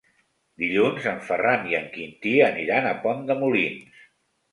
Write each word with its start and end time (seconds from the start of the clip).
Dilluns 0.61 1.03
en 1.11 1.19
Ferran 1.27 1.67
i 1.71 1.75
en 1.79 1.85
Quintí 1.97 2.31
aniran 2.47 2.87
a 2.93 2.95
Pont 3.05 3.21
de 3.29 3.37
Molins. 3.43 4.01